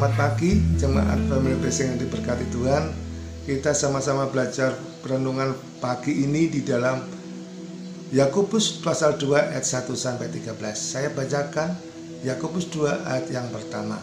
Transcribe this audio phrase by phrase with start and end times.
[0.00, 2.88] Selamat pagi jemaat family blessing yang diberkati Tuhan.
[3.44, 4.72] Kita sama-sama belajar
[5.04, 7.04] perenungan pagi ini di dalam
[8.08, 10.56] Yakobus pasal 2 ayat 1 sampai 13.
[10.72, 11.76] Saya bacakan
[12.24, 14.00] Yakobus 2 ayat yang pertama.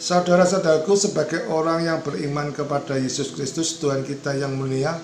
[0.00, 4.96] Saudara-saudaraku sebagai orang yang beriman kepada Yesus Kristus Tuhan kita yang mulia,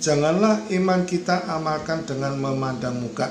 [0.00, 3.28] janganlah iman kita amalkan dengan memandang muka.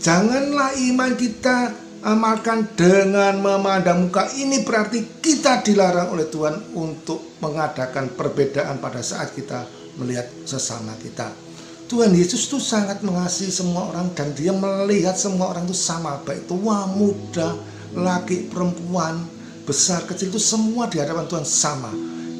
[0.00, 4.28] Janganlah iman kita amalkan dengan memandang muka.
[4.32, 9.64] Ini berarti kita dilarang oleh Tuhan untuk mengadakan perbedaan pada saat kita
[10.00, 11.50] melihat sesama kita.
[11.90, 16.46] Tuhan Yesus itu sangat mengasihi semua orang dan dia melihat semua orang itu sama baik
[16.46, 17.58] tua muda
[17.90, 19.26] laki perempuan
[19.66, 21.90] besar kecil itu semua di hadapan Tuhan sama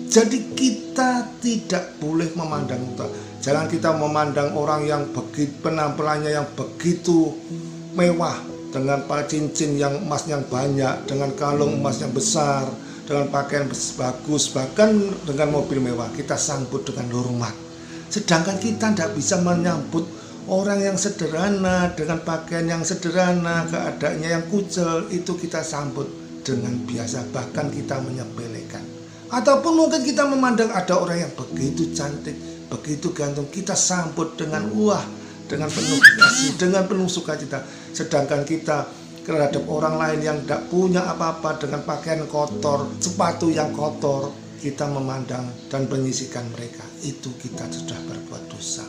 [0.07, 3.11] jadi kita tidak boleh memandang muka
[3.43, 7.35] jangan kita memandang orang yang begitu penampilannya yang begitu
[7.99, 8.39] mewah
[8.71, 12.71] dengan cincin yang emas yang banyak dengan kalung emas yang besar
[13.07, 13.67] dengan pakaian
[13.99, 14.95] bagus bahkan
[15.27, 17.71] dengan mobil mewah kita sambut dengan hormat
[18.11, 20.03] Sedangkan kita tidak bisa menyambut
[20.51, 26.11] orang yang sederhana dengan pakaian yang sederhana, keadaannya yang kucel, itu kita sambut
[26.43, 28.83] dengan biasa, bahkan kita menyepelekan.
[29.31, 32.35] Ataupun mungkin kita memandang ada orang yang begitu cantik,
[32.67, 35.07] begitu gantung, kita sambut dengan wah,
[35.51, 37.67] dengan penuh kasih, dengan penuh sukacita.
[37.91, 38.87] Sedangkan kita
[39.27, 44.31] terhadap orang lain yang tidak punya apa-apa dengan pakaian kotor, sepatu yang kotor,
[44.63, 48.87] kita memandang dan menyisikan mereka, itu kita sudah berbuat dosa.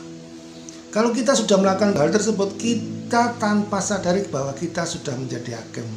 [0.92, 5.88] Kalau kita sudah melakukan hal tersebut, kita tanpa sadari bahwa kita sudah menjadi hakim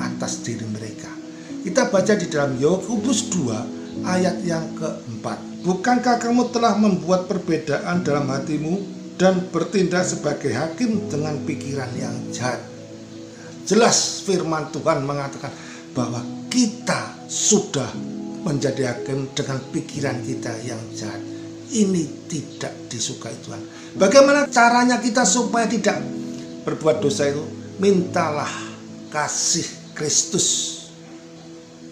[0.00, 1.12] atas diri mereka.
[1.60, 5.64] Kita baca di dalam Yakobus 2 ayat yang keempat.
[5.64, 12.58] Bukankah kamu telah membuat perbedaan dalam hatimu dan bertindak sebagai hakim dengan pikiran yang jahat?
[13.64, 15.50] Jelas firman Tuhan mengatakan
[15.96, 16.20] bahwa
[16.52, 17.88] kita sudah
[18.44, 21.22] menjadi hakim dengan pikiran kita yang jahat.
[21.74, 23.62] Ini tidak disukai Tuhan.
[23.96, 25.98] Bagaimana caranya kita supaya tidak
[26.68, 27.42] berbuat dosa itu?
[27.80, 28.50] Mintalah
[29.10, 29.66] kasih
[29.96, 30.46] Kristus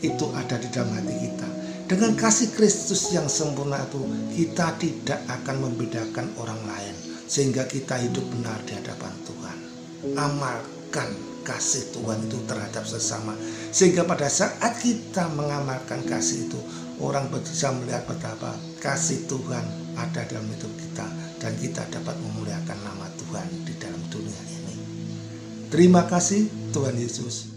[0.04, 1.48] itu ada di dalam hati kita.
[1.88, 4.02] Dengan kasih Kristus yang sempurna itu,
[4.38, 6.91] kita tidak akan membedakan orang lain
[7.32, 9.58] sehingga kita hidup benar di hadapan Tuhan.
[10.20, 11.08] Amalkan
[11.48, 13.32] kasih Tuhan itu terhadap sesama.
[13.72, 16.60] Sehingga pada saat kita mengamalkan kasih itu,
[17.00, 18.52] orang bisa melihat betapa
[18.84, 19.64] kasih Tuhan
[19.96, 21.08] ada dalam hidup kita
[21.40, 24.76] dan kita dapat memuliakan nama Tuhan di dalam dunia ini.
[25.72, 27.51] Terima kasih Tuhan Yesus